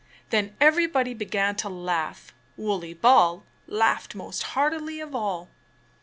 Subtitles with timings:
[0.31, 2.33] Then everybody began to laugh.
[2.57, 5.49] Wooley Ball laughed most heartily of all.